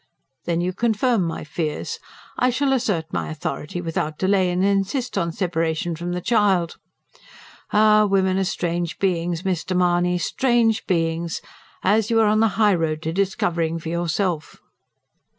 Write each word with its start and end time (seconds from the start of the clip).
Then 0.45 0.61
you 0.61 0.73
confirm 0.73 1.21
my 1.27 1.43
fears. 1.43 1.99
I 2.35 2.49
shall 2.49 2.73
assert 2.73 3.13
my 3.13 3.29
authority 3.29 3.81
without 3.81 4.17
delay, 4.17 4.49
and 4.49 4.65
insist 4.65 5.15
on 5.15 5.31
separation 5.31 5.95
from 5.95 6.13
the 6.13 6.21
child. 6.21 6.77
Ah! 7.71 8.05
women 8.05 8.39
are 8.39 8.43
strange 8.43 8.97
beings, 8.97 9.43
Mr. 9.43 9.77
Mahony, 9.77 10.17
strange 10.17 10.87
beings, 10.87 11.39
as 11.83 12.09
you 12.09 12.19
are 12.19 12.25
on 12.25 12.39
the 12.39 12.47
high 12.57 12.73
road 12.73 13.03
to 13.03 13.13
discovering 13.13 13.77
for 13.77 13.89
yourself." 13.89 14.59